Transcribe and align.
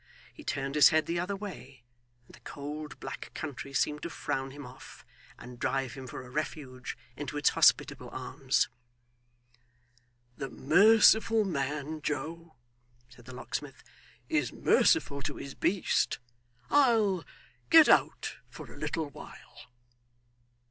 He 0.33 0.43
turned 0.43 0.73
his 0.73 0.89
head 0.89 1.05
the 1.05 1.19
other 1.19 1.35
way, 1.35 1.83
and 2.25 2.33
the 2.33 2.39
cold 2.39 2.99
black 2.99 3.29
country 3.35 3.71
seemed 3.71 4.01
to 4.01 4.09
frown 4.09 4.49
him 4.49 4.65
off, 4.65 5.05
and 5.37 5.59
drive 5.59 5.93
him 5.93 6.07
for 6.07 6.25
a 6.25 6.29
refuge 6.31 6.97
into 7.15 7.37
its 7.37 7.49
hospitable 7.49 8.09
arms. 8.09 8.67
'The 10.37 10.49
merciful 10.49 11.45
man, 11.45 12.01
Joe,' 12.01 12.55
said 13.09 13.25
the 13.25 13.35
locksmith, 13.35 13.83
'is 14.27 14.51
merciful 14.51 15.21
to 15.21 15.35
his 15.35 15.53
beast. 15.53 16.17
I'll 16.71 17.23
get 17.69 17.87
out 17.87 18.37
for 18.49 18.73
a 18.73 18.77
little 18.79 19.07
while. 19.11 19.69